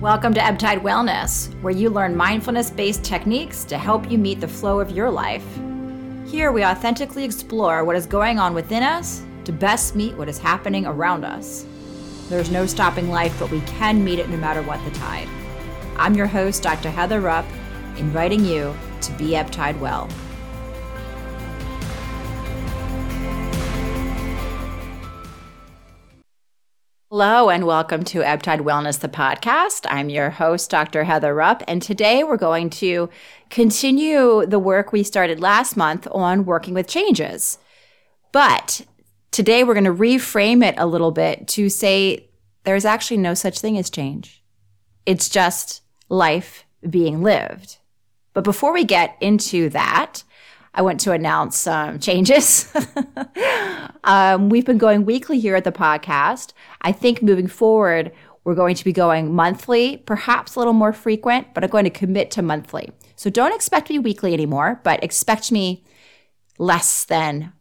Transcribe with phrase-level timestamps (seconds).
[0.00, 4.48] Welcome to Ebtide Wellness, where you learn mindfulness based techniques to help you meet the
[4.48, 5.44] flow of your life.
[6.26, 10.38] Here, we authentically explore what is going on within us to best meet what is
[10.38, 11.66] happening around us.
[12.30, 15.28] There's no stopping life, but we can meet it no matter what the tide.
[15.98, 16.88] I'm your host, Dr.
[16.88, 17.44] Heather Rupp,
[17.98, 20.08] inviting you to be Ebtide Well.
[27.22, 29.84] Hello, and welcome to Ebtide Wellness, the podcast.
[29.90, 31.04] I'm your host, Dr.
[31.04, 33.10] Heather Rupp, and today we're going to
[33.50, 37.58] continue the work we started last month on working with changes.
[38.32, 38.86] But
[39.32, 42.30] today we're going to reframe it a little bit to say
[42.64, 44.42] there's actually no such thing as change.
[45.04, 47.76] It's just life being lived.
[48.32, 50.24] But before we get into that,
[50.74, 52.72] I want to announce some changes.
[54.04, 56.52] um, we've been going weekly here at the podcast.
[56.82, 58.12] I think moving forward,
[58.44, 61.90] we're going to be going monthly, perhaps a little more frequent, but I'm going to
[61.90, 62.90] commit to monthly.
[63.16, 65.84] So don't expect me weekly anymore, but expect me
[66.58, 67.52] less than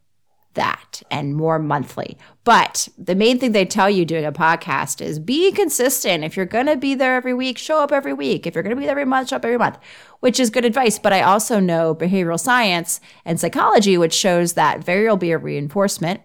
[0.53, 2.17] that and more monthly.
[2.43, 6.23] But the main thing they tell you doing a podcast is be consistent.
[6.23, 8.47] If you're going to be there every week, show up every week.
[8.47, 9.77] If you're going to be there every month, show up every month,
[10.19, 10.97] which is good advice.
[10.97, 16.21] But I also know behavioral science and psychology, which shows that variable reinforcement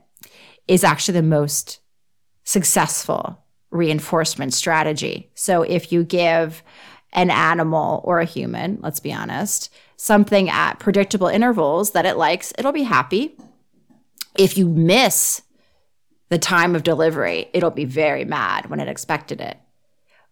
[0.66, 1.80] is actually the most
[2.44, 3.38] successful
[3.70, 5.30] reinforcement strategy.
[5.34, 6.62] So if you give
[7.12, 12.52] an animal or a human, let's be honest, something at predictable intervals that it likes,
[12.58, 13.36] it'll be happy
[14.36, 15.42] if you miss
[16.28, 19.58] the time of delivery, it'll be very mad when it expected it.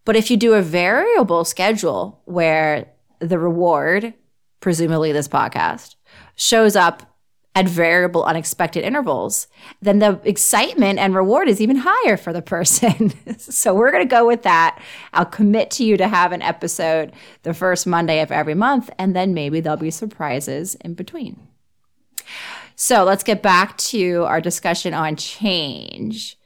[0.05, 2.89] But if you do a variable schedule where
[3.20, 4.14] the reward,
[4.61, 5.95] presumably this podcast,
[6.34, 7.12] shows up
[7.55, 9.47] at variable unexpected intervals,
[9.83, 13.12] then the excitement and reward is even higher for the person.
[13.39, 14.80] so we're going to go with that.
[15.12, 19.14] I'll commit to you to have an episode the first Monday of every month, and
[19.14, 21.47] then maybe there'll be surprises in between.
[22.84, 26.36] So let's get back to our discussion on change.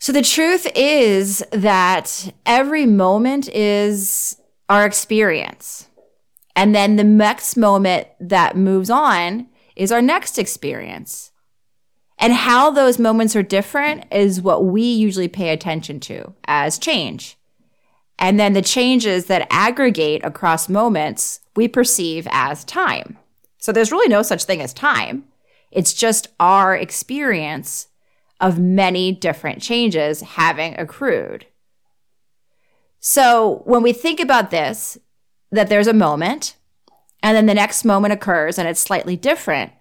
[0.00, 5.88] So the truth is that every moment is our experience.
[6.56, 11.30] And then the next moment that moves on is our next experience.
[12.18, 17.38] And how those moments are different is what we usually pay attention to as change.
[18.18, 23.16] And then the changes that aggregate across moments we perceive as time.
[23.58, 25.24] So there's really no such thing as time.
[25.70, 27.88] It's just our experience
[28.40, 31.46] of many different changes having accrued.
[33.00, 34.98] So when we think about this,
[35.50, 36.56] that there's a moment
[37.22, 39.72] and then the next moment occurs and it's slightly different.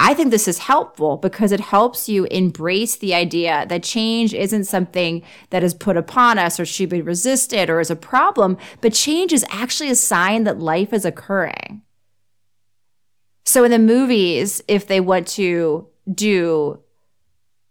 [0.00, 4.64] I think this is helpful because it helps you embrace the idea that change isn't
[4.64, 8.92] something that is put upon us or should be resisted or is a problem, but
[8.92, 11.82] change is actually a sign that life is occurring.
[13.48, 16.80] So in the movies, if they want to do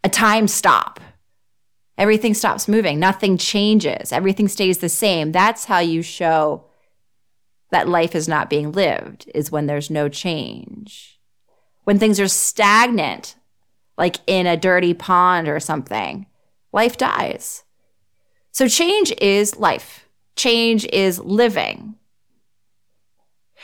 [0.03, 0.99] a time stop,
[1.99, 5.31] everything stops moving, nothing changes, everything stays the same.
[5.31, 6.63] That's how you show
[7.69, 11.19] that life is not being lived, is when there's no change.
[11.83, 13.35] When things are stagnant,
[13.99, 16.25] like in a dirty pond or something,
[16.73, 17.65] life dies.
[18.51, 20.09] So change is life.
[20.35, 21.97] Change is living.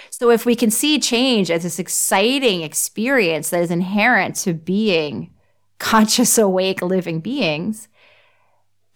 [0.09, 5.33] So if we can see change as this exciting experience that is inherent to being
[5.79, 7.87] conscious, awake, living beings,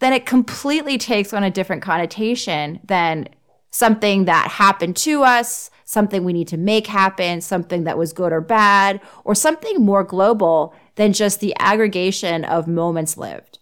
[0.00, 3.28] then it completely takes on a different connotation than
[3.70, 8.32] something that happened to us, something we need to make happen, something that was good
[8.32, 13.58] or bad, or something more global than just the aggregation of moments lived.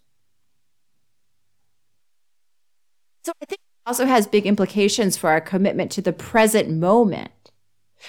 [3.24, 7.30] So I think also has big implications for our commitment to the present moment.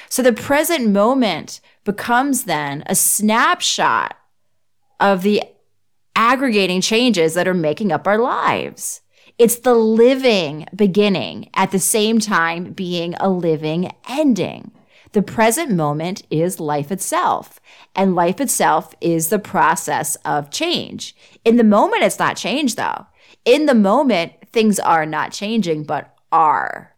[0.09, 4.17] So the present moment becomes then a snapshot
[4.99, 5.43] of the
[6.16, 9.01] aggregating changes that are making up our lives.
[9.37, 14.72] It's the living beginning at the same time being a living ending.
[15.11, 17.59] The present moment is life itself,
[17.96, 21.16] and life itself is the process of change.
[21.46, 23.05] In the moment, it's not change though.
[23.46, 26.95] In the moment, things are not changing, but are.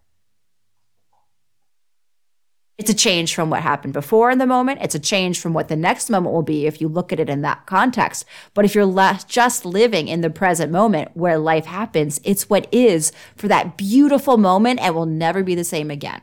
[2.78, 4.80] It's a change from what happened before in the moment.
[4.80, 7.28] It's a change from what the next moment will be if you look at it
[7.28, 8.24] in that context.
[8.54, 8.86] But if you're
[9.28, 14.38] just living in the present moment where life happens, it's what is for that beautiful
[14.38, 16.22] moment and will never be the same again.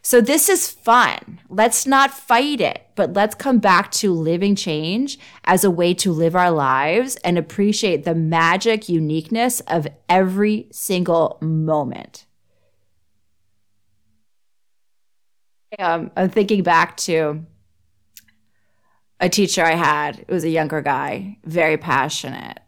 [0.00, 1.40] So this is fun.
[1.48, 6.12] Let's not fight it, but let's come back to living change as a way to
[6.12, 12.26] live our lives and appreciate the magic uniqueness of every single moment.
[15.78, 17.46] Um, I'm thinking back to
[19.20, 20.18] a teacher I had.
[20.20, 22.58] It was a younger guy, very passionate.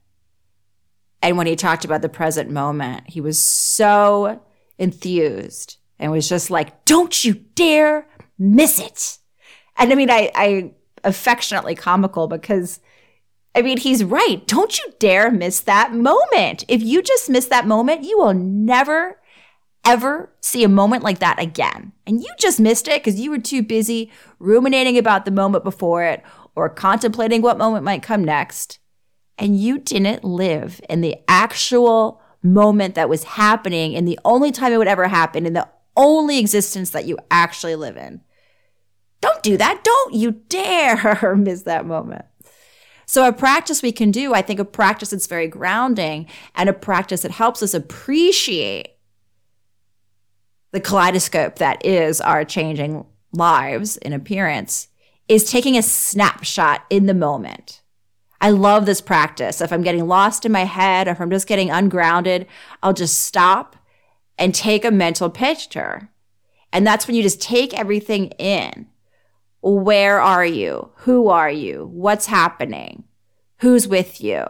[1.20, 4.40] And when he talked about the present moment, he was so
[4.78, 8.06] enthused and was just like, don't you dare
[8.38, 9.18] miss it.
[9.76, 10.72] And I mean, I, I
[11.04, 12.80] affectionately comical because
[13.54, 14.44] I mean, he's right.
[14.46, 16.64] Don't you dare miss that moment.
[16.66, 19.20] If you just miss that moment, you will never,
[19.84, 21.92] ever see a moment like that again.
[22.04, 24.10] And you just missed it because you were too busy
[24.40, 26.22] ruminating about the moment before it
[26.56, 28.80] or contemplating what moment might come next.
[29.38, 34.72] And you didn't live in the actual moment that was happening in the only time
[34.72, 38.20] it would ever happen in the only existence that you actually live in.
[39.20, 39.84] Don't do that.
[39.84, 42.24] Don't you dare miss that moment.
[43.06, 46.72] So, a practice we can do, I think, a practice that's very grounding and a
[46.72, 48.88] practice that helps us appreciate
[50.72, 54.88] the kaleidoscope that is our changing lives in appearance,
[55.28, 57.82] is taking a snapshot in the moment.
[58.40, 59.60] I love this practice.
[59.60, 62.46] If I'm getting lost in my head, or if I'm just getting ungrounded,
[62.82, 63.76] I'll just stop
[64.38, 66.10] and take a mental picture.
[66.72, 68.88] And that's when you just take everything in.
[69.62, 70.90] Where are you?
[70.96, 71.88] Who are you?
[71.92, 73.04] What's happening?
[73.58, 74.44] Who's with you?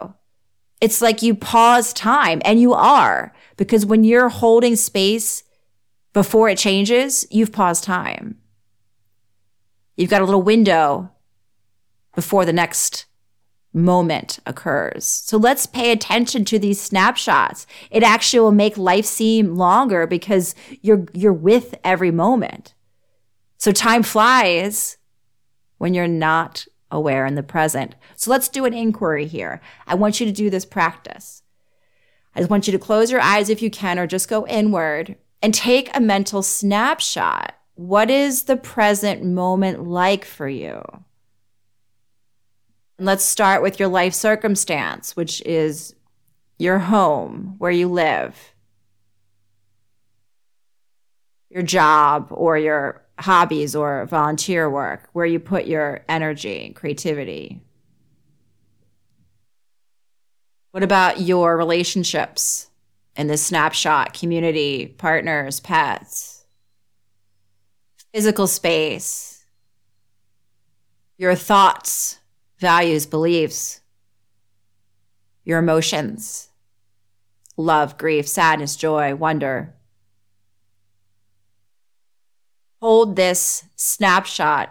[0.81, 5.43] It's like you pause time and you are because when you're holding space
[6.13, 8.37] before it changes, you've paused time.
[9.95, 11.11] You've got a little window
[12.13, 13.05] before the next
[13.75, 15.05] moment occurs.
[15.05, 17.67] So let's pay attention to these snapshots.
[17.91, 22.73] It actually will make life seem longer because you're you're with every moment.
[23.57, 24.97] So time flies
[25.77, 27.95] when you're not aware in the present.
[28.15, 29.61] So let's do an inquiry here.
[29.85, 31.43] I want you to do this practice.
[32.33, 35.15] I just want you to close your eyes if you can or just go inward
[35.41, 37.53] and take a mental snapshot.
[37.75, 40.81] What is the present moment like for you?
[42.97, 45.95] Let's start with your life circumstance, which is
[46.57, 48.53] your home, where you live,
[51.49, 57.61] your job, or your hobbies or volunteer work, where you put your energy, and creativity.
[60.71, 62.69] What about your relationships
[63.17, 66.45] in this snapshot, community, partners, pets,
[68.13, 69.45] physical space,
[71.17, 72.19] your thoughts,
[72.57, 73.81] values, beliefs,
[75.43, 76.49] your emotions,
[77.57, 79.73] love, grief, sadness, joy, wonder.
[82.81, 84.69] Hold this snapshot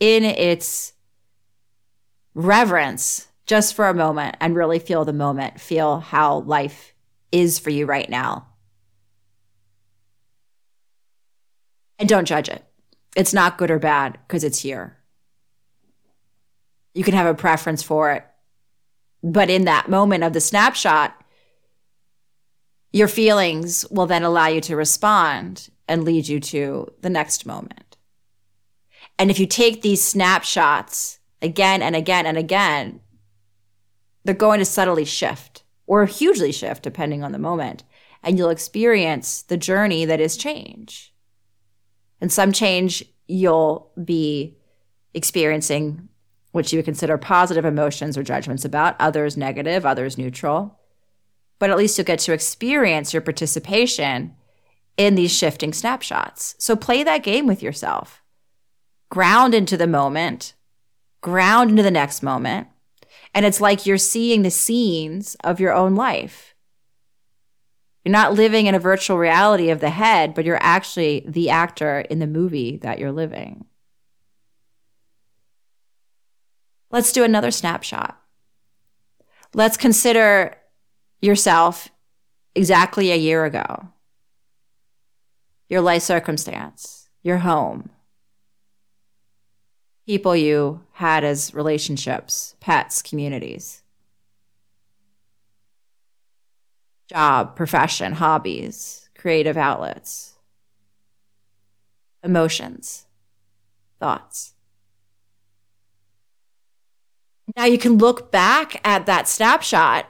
[0.00, 0.92] in its
[2.34, 6.92] reverence just for a moment and really feel the moment, feel how life
[7.32, 8.46] is for you right now.
[11.98, 12.62] And don't judge it.
[13.14, 14.98] It's not good or bad because it's here
[16.96, 18.24] you can have a preference for it.
[19.22, 21.14] But in that moment of the snapshot,
[22.92, 27.98] your feelings will then allow you to respond and lead you to the next moment.
[29.18, 33.00] And if you take these snapshots again and again and again,
[34.24, 37.84] they're going to subtly shift or hugely shift depending on the moment.
[38.22, 41.14] And you'll experience the journey that is change.
[42.20, 44.56] And some change you'll be
[45.12, 46.08] experiencing
[46.56, 50.80] which you would consider positive emotions or judgments about, others negative, others neutral.
[51.58, 54.34] But at least you'll get to experience your participation
[54.96, 56.54] in these shifting snapshots.
[56.58, 58.22] So play that game with yourself.
[59.10, 60.54] Ground into the moment,
[61.20, 62.68] ground into the next moment.
[63.34, 66.54] And it's like you're seeing the scenes of your own life.
[68.02, 72.00] You're not living in a virtual reality of the head, but you're actually the actor
[72.00, 73.65] in the movie that you're living.
[76.96, 78.18] Let's do another snapshot.
[79.52, 80.56] Let's consider
[81.20, 81.90] yourself
[82.54, 83.88] exactly a year ago,
[85.68, 87.90] your life circumstance, your home,
[90.06, 93.82] people you had as relationships, pets, communities,
[97.10, 100.38] job, profession, hobbies, creative outlets,
[102.24, 103.04] emotions,
[104.00, 104.55] thoughts.
[107.54, 110.06] Now you can look back at that snapshot.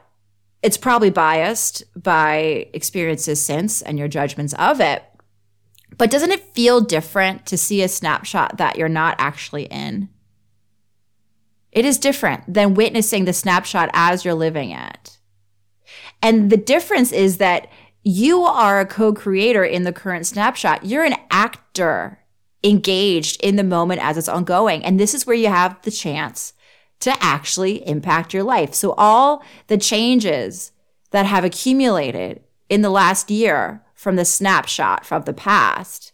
[0.62, 5.04] It's probably biased by experiences since and your judgments of it.
[5.98, 10.08] But doesn't it feel different to see a snapshot that you're not actually in?
[11.72, 15.18] It is different than witnessing the snapshot as you're living it.
[16.22, 17.68] And the difference is that
[18.02, 20.84] you are a co creator in the current snapshot.
[20.84, 22.20] You're an actor
[22.64, 24.84] engaged in the moment as it's ongoing.
[24.84, 26.52] And this is where you have the chance
[27.00, 28.74] to actually impact your life.
[28.74, 30.72] So, all the changes
[31.10, 36.12] that have accumulated in the last year from the snapshot from the past,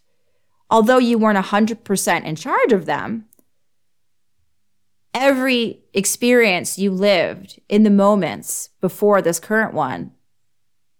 [0.69, 3.25] although you weren't 100% in charge of them,
[5.13, 10.11] every experience you lived in the moments before this current one,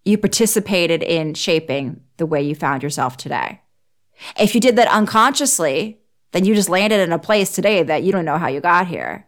[0.04, 3.60] you participated in shaping the way you found yourself today.
[4.38, 5.98] If you did that unconsciously,
[6.32, 8.86] then you just landed in a place today that you don't know how you got
[8.86, 9.26] here.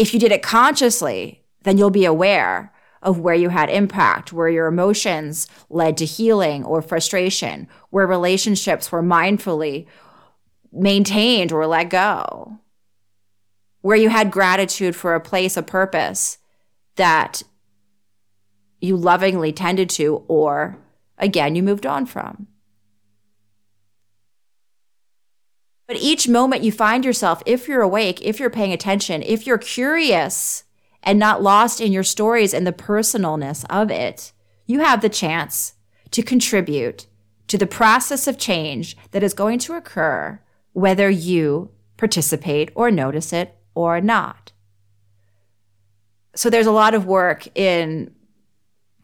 [0.00, 4.48] If you did it consciously, then you'll be aware of where you had impact, where
[4.48, 9.86] your emotions led to healing or frustration, where relationships were mindfully
[10.72, 12.58] maintained or let go,
[13.82, 16.38] where you had gratitude for a place, a purpose
[16.96, 17.42] that
[18.80, 20.78] you lovingly tended to, or
[21.18, 22.46] again, you moved on from.
[25.90, 29.58] But each moment you find yourself, if you're awake, if you're paying attention, if you're
[29.58, 30.62] curious
[31.02, 34.30] and not lost in your stories and the personalness of it,
[34.66, 35.72] you have the chance
[36.12, 37.08] to contribute
[37.48, 40.40] to the process of change that is going to occur
[40.74, 44.52] whether you participate or notice it or not.
[46.36, 48.14] So there's a lot of work in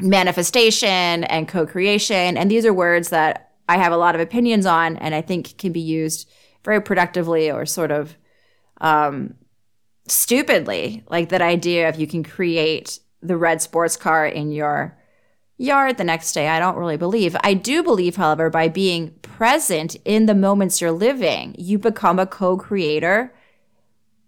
[0.01, 2.37] manifestation and co creation.
[2.37, 5.59] And these are words that I have a lot of opinions on and I think
[5.59, 6.31] can be used
[6.67, 8.15] very productively or sort of
[8.83, 9.35] um,
[10.07, 14.99] stupidly, like that idea of you can create the red sports car in your
[15.57, 16.49] yard the next day.
[16.49, 17.35] I don't really believe.
[17.43, 22.27] I do believe, however, by being present in the moments you're living, you become a
[22.27, 23.33] co creator,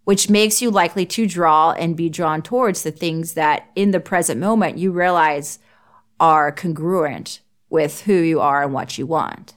[0.05, 4.01] which makes you likely to draw and be drawn towards the things that in the
[4.01, 5.59] present moment you realize
[6.21, 9.55] are congruent with who you are and what you want.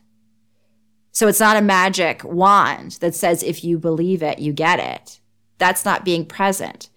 [1.11, 5.19] So it's not a magic wand that says if you believe it, you get it.
[5.57, 6.89] That's not being present.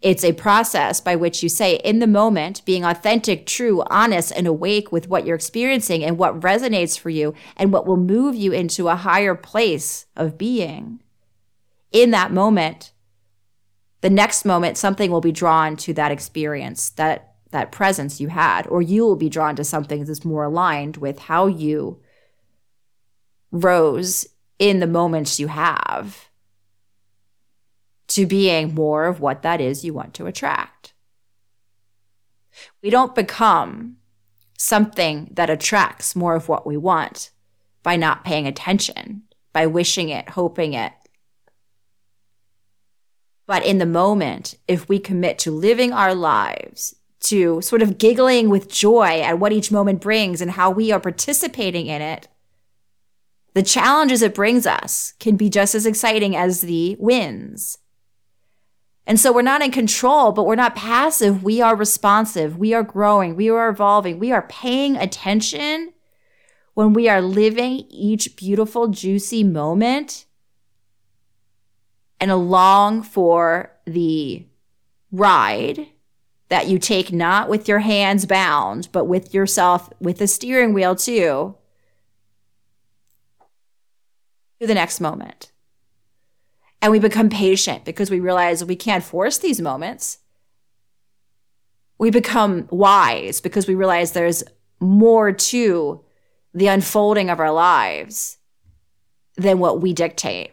[0.00, 4.46] It's a process by which you say, in the moment, being authentic, true, honest, and
[4.46, 8.52] awake with what you're experiencing and what resonates for you and what will move you
[8.52, 11.02] into a higher place of being.
[11.90, 12.92] In that moment,
[14.00, 18.68] the next moment, something will be drawn to that experience, that, that presence you had,
[18.68, 22.00] or you will be drawn to something that's more aligned with how you
[23.50, 24.26] rose
[24.58, 26.28] in the moments you have
[28.08, 30.94] to being more of what that is you want to attract.
[32.82, 33.96] We don't become
[34.58, 37.30] something that attracts more of what we want
[37.82, 40.92] by not paying attention, by wishing it, hoping it.
[43.46, 48.48] But in the moment, if we commit to living our lives, to sort of giggling
[48.48, 52.28] with joy at what each moment brings and how we are participating in it,
[53.58, 57.78] the challenges it brings us can be just as exciting as the wins.
[59.04, 61.42] And so we're not in control, but we're not passive.
[61.42, 62.56] We are responsive.
[62.56, 63.34] We are growing.
[63.34, 64.20] We are evolving.
[64.20, 65.92] We are paying attention
[66.74, 70.26] when we are living each beautiful, juicy moment
[72.20, 74.46] and along for the
[75.10, 75.88] ride
[76.48, 80.94] that you take not with your hands bound, but with yourself, with the steering wheel
[80.94, 81.57] too
[84.60, 85.52] to the next moment.
[86.80, 90.18] And we become patient because we realize we can't force these moments.
[91.98, 94.44] We become wise because we realize there's
[94.80, 96.04] more to
[96.54, 98.38] the unfolding of our lives
[99.36, 100.52] than what we dictate.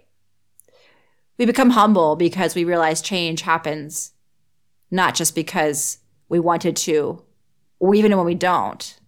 [1.38, 4.14] We become humble because we realize change happens
[4.92, 7.22] not just because we wanted to,
[7.80, 9.00] or even when we don't.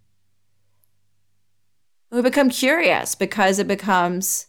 [2.12, 4.48] We become curious because it becomes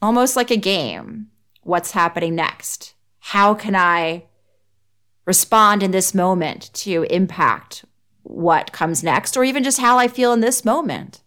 [0.00, 1.28] almost like a game.
[1.62, 2.94] What's happening next?
[3.18, 4.24] How can I
[5.26, 7.84] respond in this moment to impact
[8.22, 11.22] what comes next, or even just how I feel in this moment?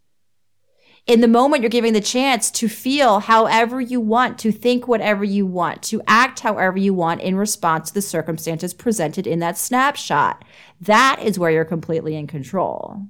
[1.08, 5.24] In the moment, you're giving the chance to feel however you want, to think whatever
[5.24, 9.58] you want, to act however you want in response to the circumstances presented in that
[9.58, 10.46] snapshot.
[10.80, 13.08] That is where you're completely in control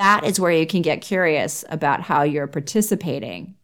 [0.00, 3.54] that is where you can get curious about how you're participating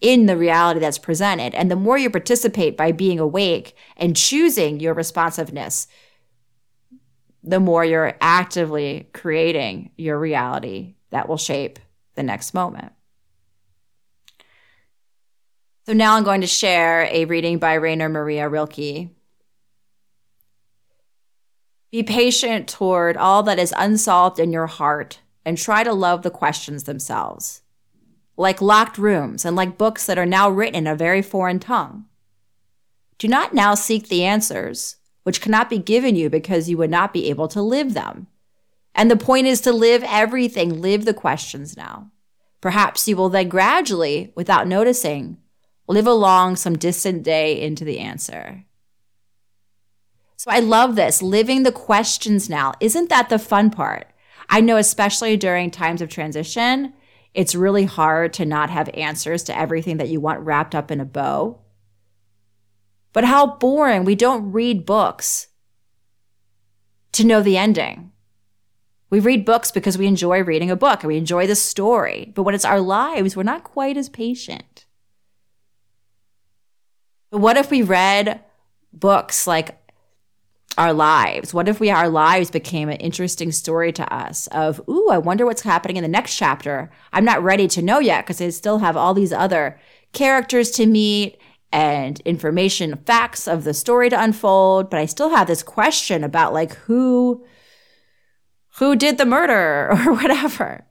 [0.00, 1.54] in the reality that's presented.
[1.54, 5.86] And the more you participate by being awake and choosing your responsiveness,
[7.42, 11.78] the more you're actively creating your reality that will shape
[12.14, 12.92] the next moment.
[15.84, 19.10] So now I'm going to share a reading by Rainer Maria Rilke.
[21.92, 26.30] Be patient toward all that is unsolved in your heart and try to love the
[26.30, 27.62] questions themselves.
[28.36, 32.06] Like locked rooms and like books that are now written in a very foreign tongue.
[33.16, 37.12] Do not now seek the answers, which cannot be given you because you would not
[37.12, 38.26] be able to live them.
[38.92, 42.10] And the point is to live everything, live the questions now.
[42.60, 45.38] Perhaps you will then gradually, without noticing,
[45.86, 48.64] live along some distant day into the answer.
[50.36, 52.72] So I love this, living the questions now.
[52.80, 54.10] Isn't that the fun part?
[54.48, 56.92] I know, especially during times of transition,
[57.34, 61.00] it's really hard to not have answers to everything that you want wrapped up in
[61.00, 61.60] a bow.
[63.12, 64.04] But how boring.
[64.04, 65.48] We don't read books
[67.12, 68.12] to know the ending.
[69.08, 72.32] We read books because we enjoy reading a book and we enjoy the story.
[72.34, 74.84] But when it's our lives, we're not quite as patient.
[77.30, 78.40] But what if we read
[78.92, 79.78] books like
[80.78, 81.54] our lives?
[81.54, 85.46] What if we our lives became an interesting story to us of, ooh, I wonder
[85.46, 86.90] what's happening in the next chapter.
[87.12, 89.78] I'm not ready to know yet because I still have all these other
[90.12, 91.38] characters to meet
[91.72, 96.52] and information, facts of the story to unfold, but I still have this question about
[96.52, 97.44] like who
[98.78, 100.86] who did the murder or whatever.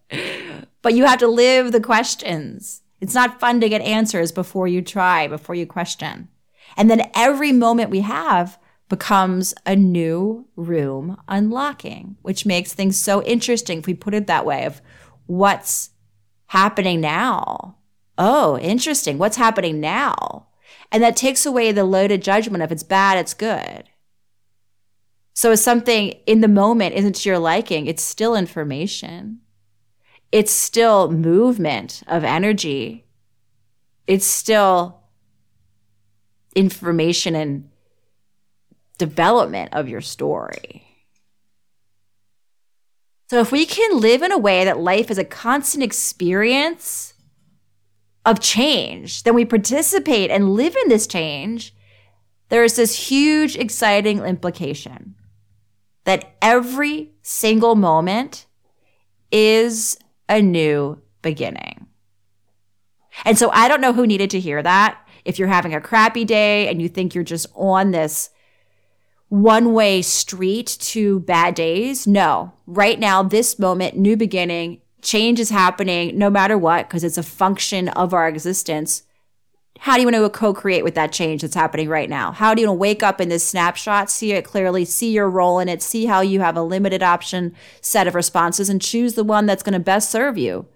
[0.81, 2.81] But you have to live the questions.
[3.01, 6.29] It's not fun to get answers before you try, before you question.
[6.77, 13.23] And then every moment we have becomes a new room unlocking, which makes things so
[13.23, 14.81] interesting if we put it that way of
[15.25, 15.89] what's
[16.47, 17.77] happening now.
[18.17, 19.17] Oh, interesting.
[19.17, 20.47] What's happening now?
[20.91, 23.89] And that takes away the loaded judgment of it's bad, it's good.
[25.33, 29.41] So if something in the moment isn't to your liking, it's still information.
[30.31, 33.05] It's still movement of energy.
[34.07, 35.01] It's still
[36.55, 37.69] information and
[38.95, 40.85] development of your story.
[43.27, 47.13] So if we can live in a way that life is a constant experience
[48.25, 51.73] of change, then we participate and live in this change.
[52.49, 55.15] There is this huge, exciting implication
[56.03, 58.45] that every single moment
[59.31, 59.97] is
[60.29, 61.87] a new beginning.
[63.23, 64.99] And so I don't know who needed to hear that.
[65.23, 68.29] If you're having a crappy day and you think you're just on this
[69.29, 72.53] one way street to bad days, no.
[72.67, 77.23] Right now, this moment, new beginning, change is happening no matter what, because it's a
[77.23, 79.03] function of our existence
[79.79, 82.31] how do you want to co-create with that change that's happening right now?
[82.31, 85.29] How do you want to wake up in this snapshot, see it clearly, see your
[85.29, 89.15] role in it, see how you have a limited option set of responses and choose
[89.15, 90.67] the one that's going to best serve you?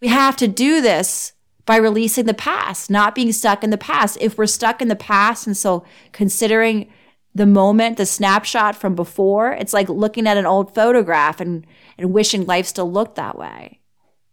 [0.00, 1.32] We have to do this
[1.68, 4.16] by releasing the past, not being stuck in the past.
[4.22, 6.90] If we're stuck in the past and so considering
[7.34, 11.66] the moment, the snapshot from before, it's like looking at an old photograph and,
[11.98, 13.80] and wishing life still looked that way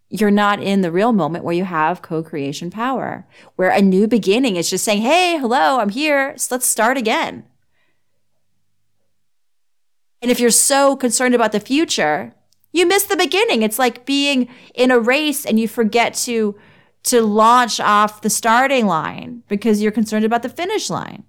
[0.08, 4.56] you're not in the real moment where you have co-creation power, where a new beginning
[4.56, 6.38] is just saying, Hey, hello, I'm here.
[6.38, 7.44] So let's start again.
[10.22, 12.34] And if you're so concerned about the future,
[12.72, 13.62] you miss the beginning.
[13.62, 16.56] It's like being in a race and you forget to,
[17.06, 21.24] to launch off the starting line because you're concerned about the finish line.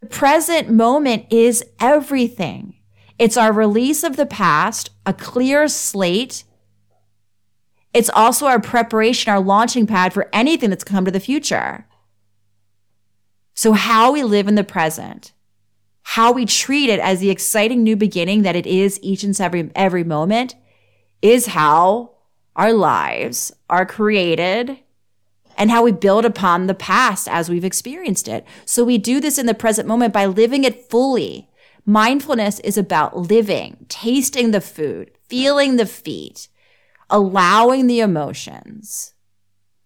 [0.00, 2.74] The present moment is everything.
[3.18, 6.44] It's our release of the past, a clear slate.
[7.94, 11.86] It's also our preparation, our launching pad for anything that's come to the future.
[13.54, 15.32] So, how we live in the present,
[16.02, 19.70] how we treat it as the exciting new beginning that it is each and every,
[19.76, 20.54] every moment,
[21.20, 22.12] is how
[22.60, 24.78] our lives are created
[25.56, 28.46] and how we build upon the past as we've experienced it.
[28.64, 31.50] So, we do this in the present moment by living it fully
[31.86, 36.48] Mindfulness is about living, tasting the food, feeling the feet,
[37.08, 39.14] allowing the emotions,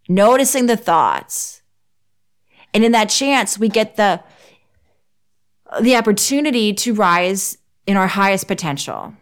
[0.09, 1.63] noticing the thoughts.
[2.73, 4.23] And in that chance, we get the,
[5.81, 9.15] the opportunity to rise in our highest potential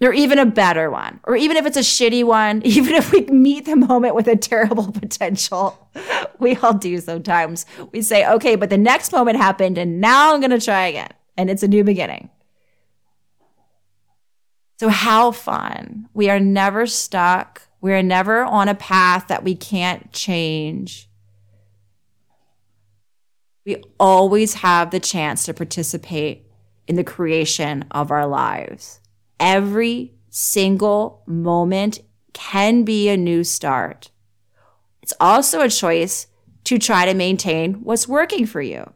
[0.00, 3.22] or even a better one, or even if it's a shitty one, even if we
[3.22, 5.88] meet the moment with a terrible potential,
[6.38, 7.66] we all do sometimes.
[7.92, 11.10] We say, okay, but the next moment happened and now I'm going to try again
[11.36, 12.30] and it's a new beginning.
[14.78, 16.08] So, how fun.
[16.14, 17.62] We are never stuck.
[17.80, 21.08] We are never on a path that we can't change.
[23.66, 26.46] We always have the chance to participate
[26.86, 29.00] in the creation of our lives.
[29.40, 32.00] Every single moment
[32.32, 34.10] can be a new start.
[35.02, 36.26] It's also a choice
[36.64, 38.92] to try to maintain what's working for you.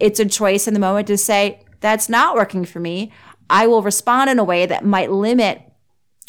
[0.00, 3.12] It's a choice in the moment to say, that's not working for me.
[3.50, 5.62] I will respond in a way that might limit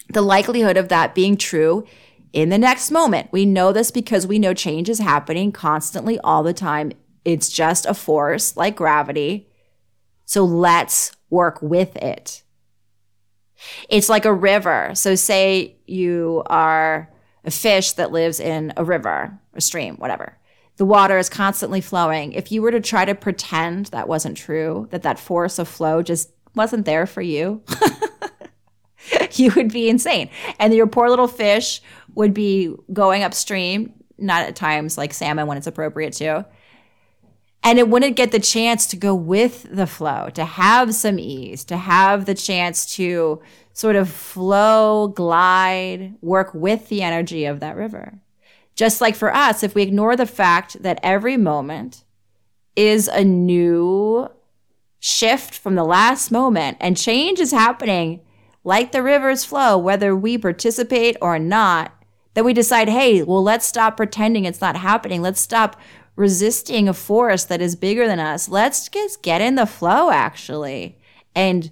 [0.10, 1.86] the likelihood of that being true
[2.34, 3.30] in the next moment.
[3.32, 6.92] We know this because we know change is happening constantly all the time.
[7.24, 9.48] It's just a force like gravity.
[10.26, 12.43] So let's work with it.
[13.90, 14.92] It's like a river.
[14.94, 17.10] So, say you are
[17.46, 20.38] a fish that lives in a river, a stream, whatever.
[20.78, 22.34] The water is constantly flowing.
[22.34, 26.02] If you were to try to pretend that wasn't true, that that force of flow
[26.02, 27.62] just wasn't there for you,
[29.34, 30.30] you would be insane.
[30.60, 31.82] And your poor little fish
[32.16, 36.46] would be going upstream, not at times like salmon when it's appropriate to.
[37.64, 41.64] And it wouldn't get the chance to go with the flow, to have some ease,
[41.66, 47.76] to have the chance to sort of flow, glide, work with the energy of that
[47.76, 48.20] river.
[48.76, 52.04] Just like for us, if we ignore the fact that every moment
[52.76, 54.28] is a new
[55.00, 58.22] shift from the last moment and change is happening
[58.64, 61.92] like the rivers flow, whether we participate or not,
[62.34, 65.22] then we decide, hey, well, let's stop pretending it's not happening.
[65.22, 65.80] Let's stop
[66.16, 68.48] resisting a force that is bigger than us.
[68.50, 71.00] Let's just get in the flow, actually,
[71.36, 71.72] and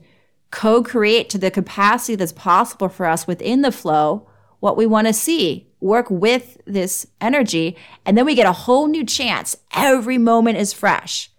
[0.49, 4.27] co create to the capacity that's possible for us within the flow
[4.59, 5.67] what we want to see.
[5.79, 7.75] Work with this energy,
[8.05, 9.57] and then we get a whole new chance.
[9.73, 11.31] Every moment is fresh.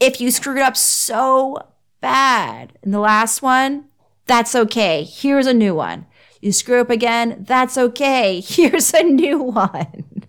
[0.00, 1.58] If you screwed up so
[2.00, 3.86] bad in the last one,
[4.26, 5.04] that's okay.
[5.04, 6.06] Here's a new one.
[6.40, 8.40] You screw up again, that's okay.
[8.46, 10.24] Here's a new one.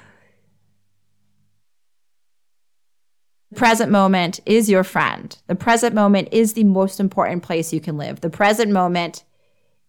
[3.55, 5.37] present moment is your friend.
[5.47, 8.21] The present moment is the most important place you can live.
[8.21, 9.25] The present moment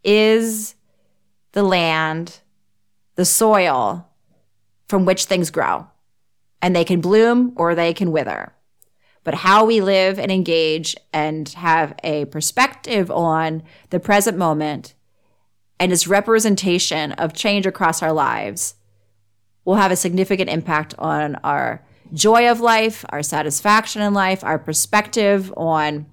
[0.04, 0.76] is
[1.52, 2.40] the land,
[3.16, 4.08] the soil
[4.88, 5.88] from which things grow.
[6.62, 8.54] And they can bloom or they can wither.
[9.24, 14.94] But how we live and engage and have a perspective on the present moment
[15.80, 18.76] and its representation of change across our lives
[19.66, 24.60] will have a significant impact on our joy of life, our satisfaction in life, our
[24.60, 26.06] perspective on,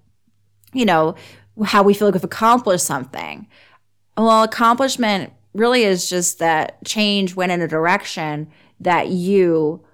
[0.73, 1.15] you know,
[1.65, 3.47] how we feel like we've accomplished something.
[4.17, 8.51] Well, accomplishment really is just that change went in a direction
[8.81, 9.85] that you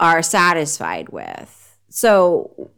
[0.00, 1.76] are satisfied with.
[1.88, 2.70] So,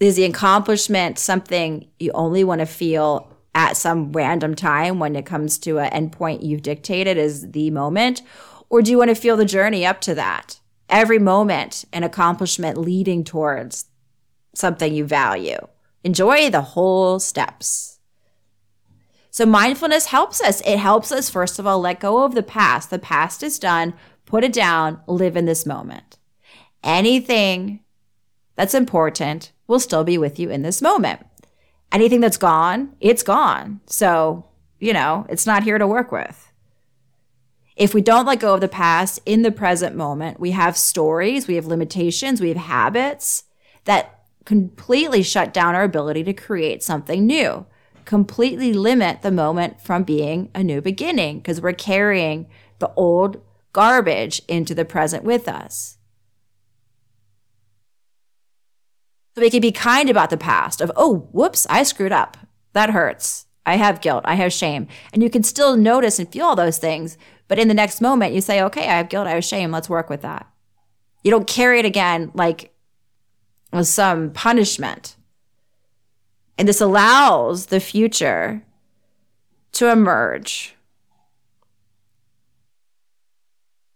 [0.00, 5.26] is the accomplishment something you only want to feel at some random time when it
[5.26, 8.22] comes to an endpoint you've dictated as the moment?
[8.70, 10.60] Or do you want to feel the journey up to that?
[10.88, 13.86] Every moment an accomplishment leading towards
[14.54, 15.58] something you value.
[16.04, 17.98] Enjoy the whole steps.
[19.30, 20.60] So, mindfulness helps us.
[20.62, 22.90] It helps us, first of all, let go of the past.
[22.90, 26.18] The past is done, put it down, live in this moment.
[26.82, 27.80] Anything
[28.56, 31.20] that's important will still be with you in this moment.
[31.92, 33.80] Anything that's gone, it's gone.
[33.86, 34.44] So,
[34.80, 36.47] you know, it's not here to work with.
[37.78, 41.46] If we don't let go of the past in the present moment, we have stories,
[41.46, 43.44] we have limitations, we have habits
[43.84, 47.66] that completely shut down our ability to create something new,
[48.04, 52.48] completely limit the moment from being a new beginning because we're carrying
[52.80, 53.40] the old
[53.72, 55.98] garbage into the present with us.
[59.36, 62.38] So we can be kind about the past of, oh, whoops, I screwed up.
[62.72, 63.46] That hurts.
[63.64, 64.24] I have guilt.
[64.24, 64.88] I have shame.
[65.12, 67.16] And you can still notice and feel all those things,
[67.48, 69.88] but in the next moment, you say, okay, I have guilt, I have shame, let's
[69.88, 70.46] work with that.
[71.24, 72.72] You don't carry it again like
[73.72, 75.16] with some punishment.
[76.58, 78.62] And this allows the future
[79.72, 80.74] to emerge.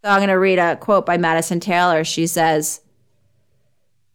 [0.02, 2.04] So I'm going to read a quote by Madison Taylor.
[2.04, 2.80] She says,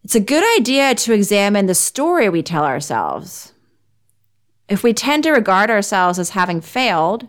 [0.04, 3.52] It's a good idea to examine the story we tell ourselves.
[4.68, 7.28] If we tend to regard ourselves as having failed,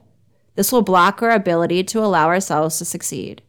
[0.59, 3.41] this will block our ability to allow ourselves to succeed.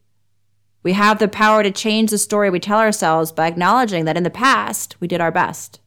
[0.84, 4.22] We have the power to change the story we tell ourselves by acknowledging that in
[4.22, 5.80] the past, we did our best.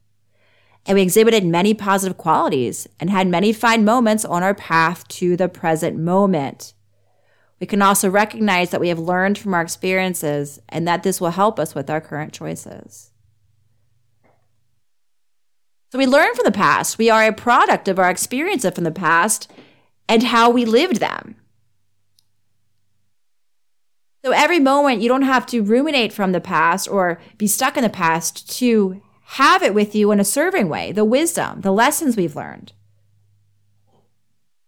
[0.86, 5.38] And we exhibited many positive qualities and had many fine moments on our path to
[5.38, 6.74] the present moment.
[7.62, 11.30] We can also recognize that we have learned from our experiences and that this will
[11.30, 13.14] help us with our current choices.
[15.90, 16.98] So we learn from the past.
[16.98, 19.50] We are a product of our experiences from the past
[20.08, 21.36] and how we lived them.
[24.24, 27.84] So every moment, you don't have to ruminate from the past or be stuck in
[27.84, 32.16] the past to have it with you in a serving way, the wisdom, the lessons
[32.16, 32.72] we've learned.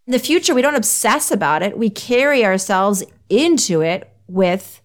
[0.08, 1.78] In the future, we don't obsess about it.
[1.78, 4.82] We carry ourselves into it with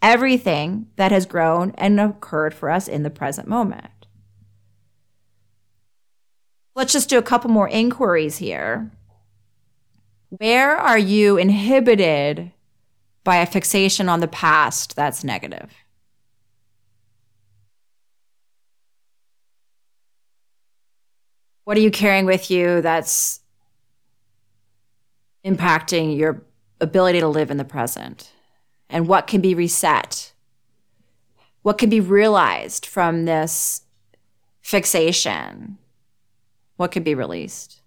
[0.00, 4.06] everything that has grown and occurred for us in the present moment.
[6.74, 8.90] Let's just do a couple more inquiries here.
[10.38, 12.52] Where are you inhibited
[13.22, 15.70] by a fixation on the past that's negative?
[21.64, 23.40] What are you carrying with you that's
[25.44, 26.42] impacting your
[26.80, 28.32] ability to live in the present?
[28.88, 30.32] And what can be reset?
[31.60, 33.82] What can be realized from this
[34.62, 35.76] fixation?
[36.76, 37.81] What can be released?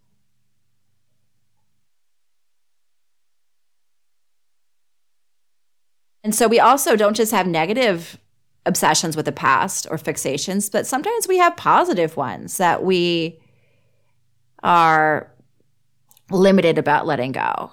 [6.25, 8.17] And so we also don't just have negative
[8.65, 13.39] obsessions with the past or fixations, but sometimes we have positive ones that we
[14.63, 15.31] are
[16.31, 17.69] limited about letting go.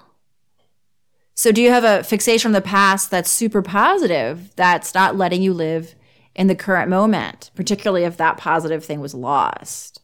[1.33, 5.41] So, do you have a fixation from the past that's super positive that's not letting
[5.41, 5.95] you live
[6.35, 9.99] in the current moment, particularly if that positive thing was lost?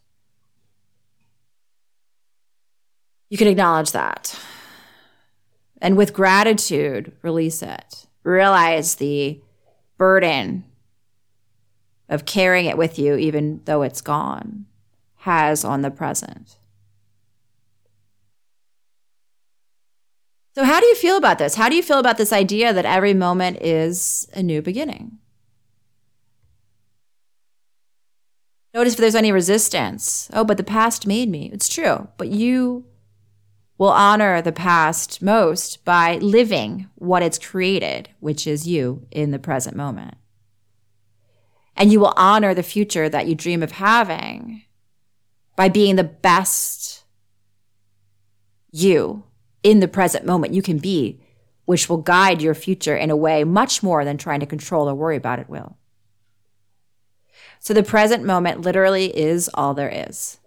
[3.29, 4.35] You can acknowledge that.
[5.79, 8.07] And with gratitude, release it.
[8.30, 9.42] Realize the
[9.98, 10.63] burden
[12.08, 14.68] of carrying it with you, even though it's gone,
[15.18, 16.58] has on the present.
[20.54, 21.56] So, how do you feel about this?
[21.56, 25.18] How do you feel about this idea that every moment is a new beginning?
[28.76, 30.30] Notice if there's any resistance.
[30.34, 31.50] Oh, but the past made me.
[31.52, 32.86] It's true, but you
[33.80, 39.39] will honor the past most by living what it's created, which is you in the
[39.39, 40.15] present moment.
[41.78, 44.63] And you will honor the future that you dream of having
[45.56, 47.06] by being the best
[48.70, 49.24] you
[49.63, 51.22] in the present moment you can be,
[51.63, 54.96] which will guide your future in a way much more than trying to control or
[54.96, 55.78] worry about it will.
[57.62, 60.38] So the present moment literally is all there is.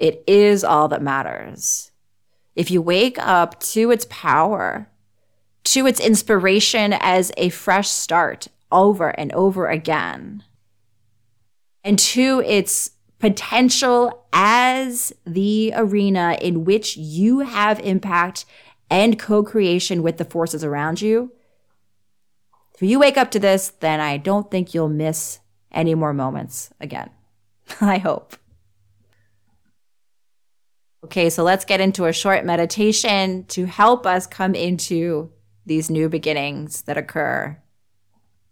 [0.00, 1.92] It is all that matters.
[2.56, 4.88] If you wake up to its power,
[5.64, 10.42] to its inspiration as a fresh start over and over again,
[11.84, 18.46] and to its potential as the arena in which you have impact
[18.90, 21.32] and co creation with the forces around you.
[22.74, 25.40] If you wake up to this, then I don't think you'll miss
[25.72, 27.10] any more moments again.
[27.80, 28.36] I hope.
[31.06, 35.30] Okay, so let's get into a short meditation to help us come into
[35.64, 37.56] these new beginnings that occur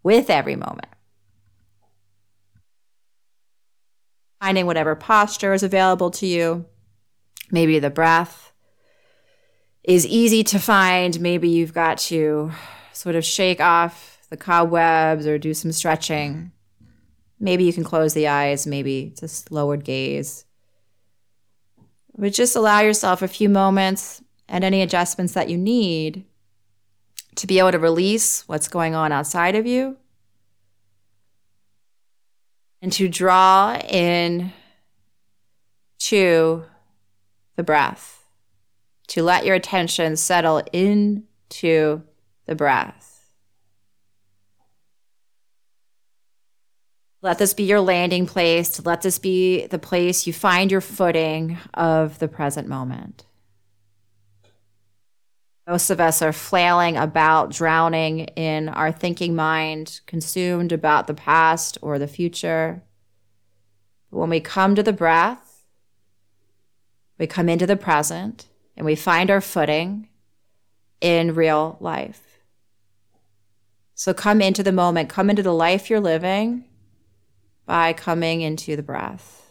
[0.03, 0.87] with every moment.
[4.45, 6.67] finding whatever posture is available to you.
[7.51, 8.53] Maybe the breath
[9.83, 11.19] is easy to find.
[11.19, 12.53] Maybe you've got to
[12.93, 16.53] sort of shake off the cobwebs or do some stretching.
[17.41, 20.45] Maybe you can close the eyes, maybe just lowered gaze.
[22.17, 26.25] But just allow yourself a few moments and any adjustments that you need
[27.37, 29.97] to be able to release what's going on outside of you
[32.81, 34.53] and to draw in
[35.99, 36.65] to
[37.57, 38.27] the breath,
[39.09, 42.03] to let your attention settle into
[42.45, 43.14] the breath.
[47.25, 48.85] Let this be your landing place.
[48.85, 53.25] Let this be the place you find your footing of the present moment.
[55.67, 61.79] Most of us are flailing about, drowning in our thinking mind, consumed about the past
[61.81, 62.83] or the future.
[64.11, 65.65] But when we come to the breath,
[67.17, 70.11] we come into the present and we find our footing
[71.01, 72.43] in real life.
[73.95, 76.67] So come into the moment, come into the life you're living
[77.67, 79.45] by coming into the breath.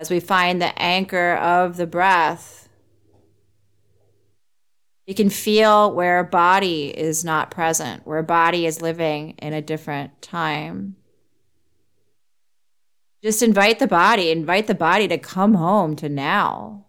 [0.00, 2.68] as we find the anchor of the breath,
[5.06, 10.22] you can feel where body is not present, where body is living in a different
[10.22, 10.96] time.
[13.22, 16.86] Just invite the body, invite the body to come home to now.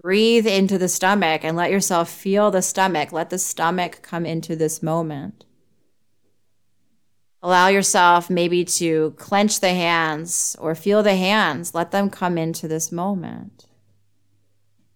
[0.00, 3.10] Breathe into the stomach and let yourself feel the stomach.
[3.10, 5.44] Let the stomach come into this moment.
[7.42, 11.74] Allow yourself maybe to clench the hands or feel the hands.
[11.74, 13.66] Let them come into this moment.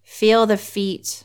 [0.03, 1.25] Feel the feet.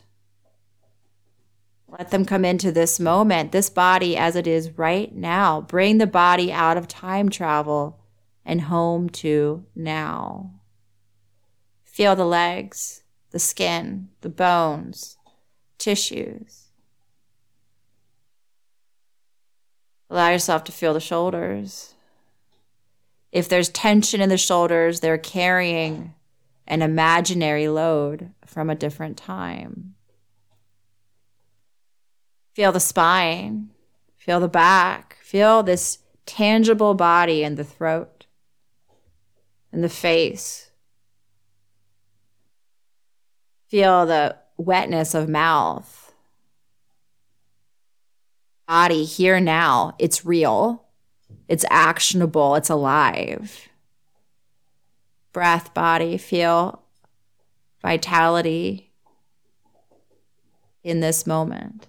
[1.99, 5.61] Let them come into this moment, this body as it is right now.
[5.61, 7.99] Bring the body out of time travel
[8.43, 10.53] and home to now.
[11.83, 15.17] Feel the legs, the skin, the bones,
[15.77, 16.69] tissues.
[20.09, 21.93] Allow yourself to feel the shoulders.
[23.31, 26.15] If there's tension in the shoulders, they're carrying
[26.65, 29.93] an imaginary load from a different time.
[32.53, 33.69] Feel the spine,
[34.17, 38.25] feel the back, feel this tangible body in the throat,
[39.71, 40.69] in the face.
[43.67, 46.03] Feel the wetness of mouth
[48.67, 49.95] body here now.
[49.99, 50.85] It's real,
[51.47, 53.69] it's actionable, it's alive.
[55.31, 56.81] Breath, body, feel
[57.81, 58.91] vitality
[60.83, 61.87] in this moment.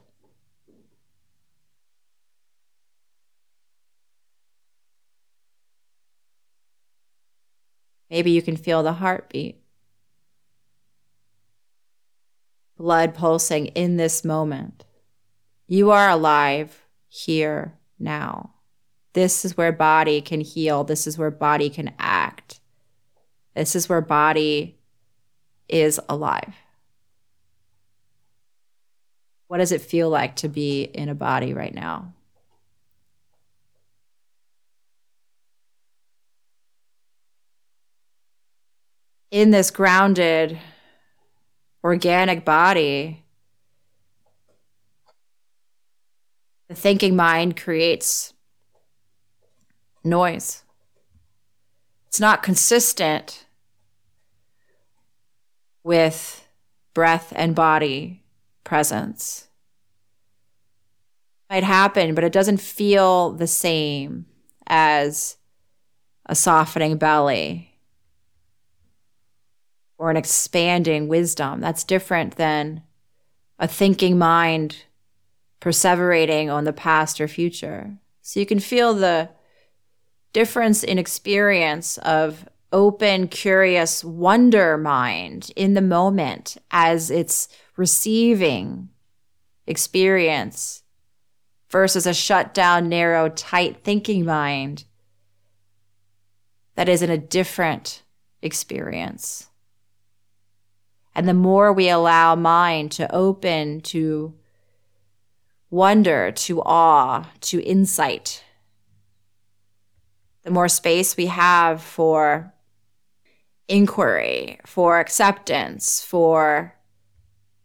[8.14, 9.61] Maybe you can feel the heartbeat,
[12.77, 14.85] blood pulsing in this moment.
[15.66, 18.55] You are alive here now.
[19.14, 20.85] This is where body can heal.
[20.85, 22.61] This is where body can act.
[23.57, 24.79] This is where body
[25.68, 26.55] is alive.
[29.48, 32.12] What does it feel like to be in a body right now?
[39.35, 40.61] In this grounded,
[41.83, 43.25] organic body,
[46.68, 48.33] The thinking mind creates
[50.05, 50.62] noise.
[52.07, 53.47] It's not consistent
[55.83, 56.47] with
[56.94, 58.23] breath and body
[58.62, 59.49] presence.
[61.51, 64.27] It might happen, but it doesn't feel the same
[64.68, 65.38] as
[66.25, 67.74] a softening belly
[70.05, 71.62] or an expanding wisdom.
[71.62, 72.83] That's different than
[73.59, 74.85] a thinking mind
[75.62, 77.97] perseverating on the past or future.
[78.21, 79.31] So you can feel the
[80.35, 88.90] difference in experience of open, curious wonder mind in the moment as it's receiving
[89.67, 90.83] experience
[91.71, 94.85] versus a shut down, narrow, tight thinking mind
[96.75, 98.03] that is in a different
[98.43, 99.49] experience.
[101.14, 104.35] And the more we allow mind to open to
[105.70, 108.44] wonder to awe to insight.
[110.42, 112.53] The more space we have for
[113.68, 116.74] inquiry, for acceptance, for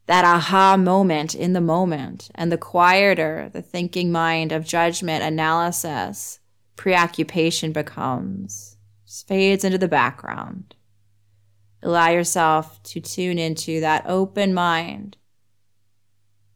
[0.08, 6.40] that aha moment in the moment, and the quieter the thinking mind of judgment, analysis,
[6.76, 8.78] preoccupation becomes,
[9.28, 10.74] fades into the background.
[11.82, 15.18] Allow yourself to tune into that open mind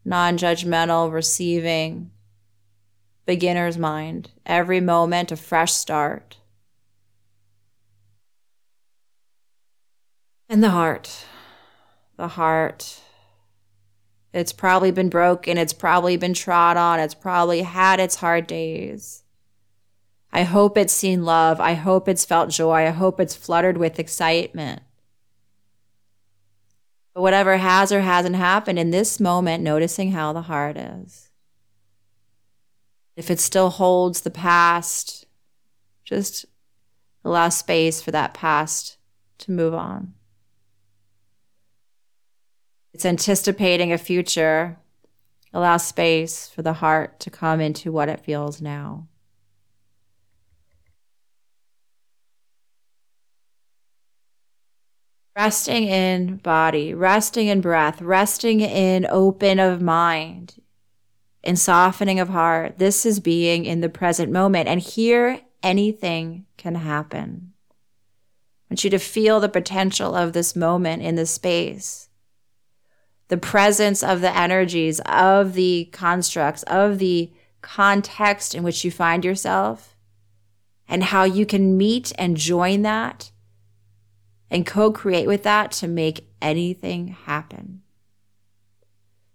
[0.05, 2.11] non judgmental, receiving,
[3.25, 6.37] beginner's mind, every moment a fresh start.
[10.49, 11.25] And the heart,
[12.17, 12.99] the heart.
[14.33, 15.57] It's probably been broken.
[15.57, 16.99] It's probably been trod on.
[16.99, 19.23] It's probably had its hard days.
[20.31, 21.59] I hope it's seen love.
[21.59, 22.87] I hope it's felt joy.
[22.87, 24.81] I hope it's fluttered with excitement.
[27.13, 31.29] But whatever has or hasn't happened in this moment, noticing how the heart is.
[33.15, 35.27] If it still holds the past,
[36.03, 36.45] just
[37.23, 38.97] allow space for that past
[39.39, 40.13] to move on.
[42.93, 44.77] It's anticipating a future.
[45.53, 49.07] Allow space for the heart to come into what it feels now.
[55.35, 60.55] Resting in body, resting in breath, resting in open of mind,
[61.43, 62.77] in softening of heart.
[62.77, 64.67] This is being in the present moment.
[64.67, 67.53] And here, anything can happen.
[68.69, 72.09] I want you to feel the potential of this moment in the space,
[73.27, 77.31] the presence of the energies, of the constructs, of the
[77.61, 79.95] context in which you find yourself,
[80.87, 83.31] and how you can meet and join that
[84.53, 87.81] and co create with that to make anything happen.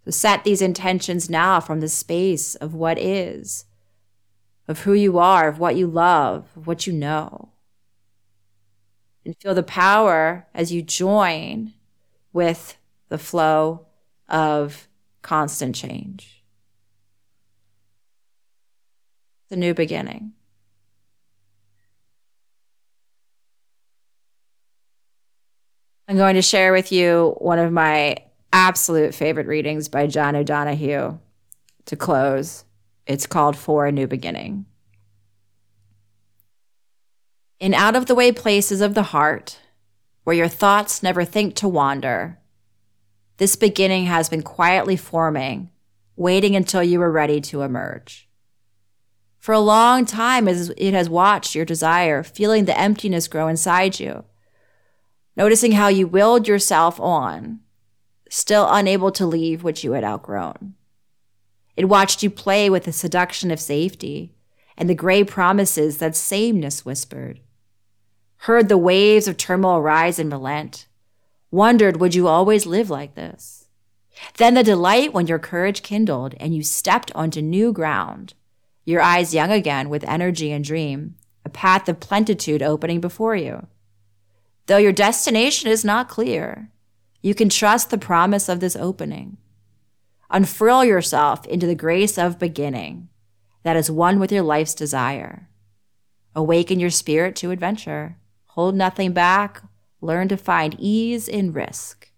[0.05, 3.65] So set these intentions now from the space of what is,
[4.69, 7.51] of who you are, of what you love, of what you know.
[9.25, 11.75] And feel the power as you join
[12.33, 13.87] with the flow
[14.29, 14.87] of
[15.23, 16.45] constant change.
[19.49, 20.35] The new beginning.
[26.11, 28.17] I'm going to share with you one of my
[28.51, 31.19] absolute favorite readings by John O'Donohue
[31.85, 32.65] to close.
[33.07, 34.65] It's called For a New Beginning.
[37.61, 39.59] In out of the way places of the heart,
[40.25, 42.39] where your thoughts never think to wander,
[43.37, 45.71] this beginning has been quietly forming,
[46.17, 48.31] waiting until you were ready to emerge.
[49.37, 54.25] For a long time, it has watched your desire, feeling the emptiness grow inside you,
[55.39, 57.61] noticing how you willed yourself on,
[58.29, 60.75] still unable to leave what you had outgrown.
[61.77, 64.35] It watched you play with the seduction of safety
[64.77, 67.39] and the gray promises that sameness whispered,
[68.43, 70.87] heard the waves of turmoil rise and relent,
[71.53, 73.69] wondered would you always live like this?
[74.39, 78.35] Then the delight when your courage kindled and you stepped onto new ground,
[78.85, 81.15] your eyes young again with energy and dream,
[81.45, 83.69] a path of plenitude opening before you.
[84.69, 86.71] Though your destination is not clear,
[87.21, 89.37] you can trust the promise of this opening.
[90.31, 93.09] Unfurl yourself into the grace of beginning
[93.65, 95.49] that is one with your life's desire.
[96.37, 98.17] Awaken your spirit to adventure.
[98.47, 99.63] Hold nothing back
[100.01, 102.11] Learn to find ease in risk.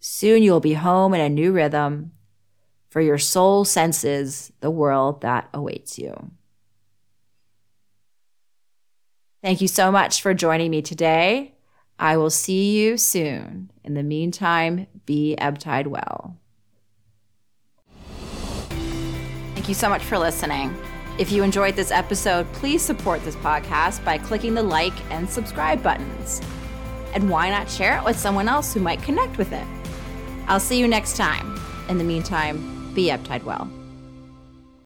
[0.00, 2.12] Soon you will be home in a new rhythm,
[2.88, 6.30] for your soul senses the world that awaits you.
[9.42, 11.53] Thank you so much for joining me today.
[11.98, 13.70] I will see you soon.
[13.84, 16.36] In the meantime, be Ebbtide well.
[19.54, 20.76] Thank you so much for listening.
[21.18, 25.82] If you enjoyed this episode, please support this podcast by clicking the like and subscribe
[25.82, 26.40] buttons
[27.14, 29.66] and why not share it with someone else who might connect with it?
[30.46, 31.58] I'll see you next time.
[31.88, 33.70] In the meantime, be Ebbtide well.